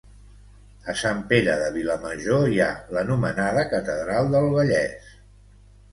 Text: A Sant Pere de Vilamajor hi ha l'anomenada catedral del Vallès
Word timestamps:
A 0.93 0.93
Sant 1.01 1.19
Pere 1.33 1.57
de 1.59 1.67
Vilamajor 1.75 2.47
hi 2.53 2.57
ha 2.63 2.69
l'anomenada 2.97 3.69
catedral 3.77 4.35
del 4.37 4.51
Vallès 4.59 5.17